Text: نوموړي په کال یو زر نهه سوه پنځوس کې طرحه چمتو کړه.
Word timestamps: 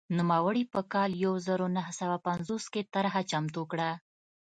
نوموړي 0.17 0.63
په 0.73 0.79
کال 0.93 1.11
یو 1.25 1.33
زر 1.45 1.59
نهه 1.75 1.91
سوه 1.99 2.17
پنځوس 2.27 2.63
کې 2.73 2.81
طرحه 2.93 3.21
چمتو 3.31 3.61
کړه. 3.71 3.91